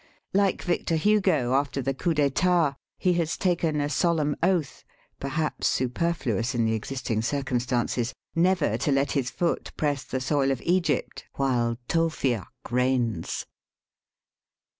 [0.33, 4.83] Like Victor Hugo after the coup d'Stat, he has taken a solemn oath
[5.19, 10.49] (per haps superfluous in the existing circumstances) never to let his foot press the soil
[10.49, 13.45] of Egypt while Tewfik reigns.